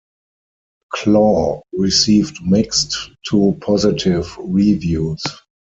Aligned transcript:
"Claw" 0.91 1.61
received 1.73 2.39
mixed-to-positive 2.43 4.35
reviews. 4.39 5.23